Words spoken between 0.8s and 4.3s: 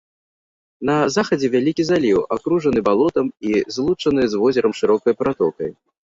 На захадзе вялікі заліў, акружаны балотам і злучаны